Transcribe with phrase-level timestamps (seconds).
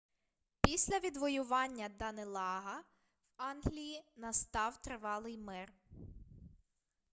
[0.61, 2.83] після відвоювання данелага в
[3.37, 5.73] англії настав тривалий мир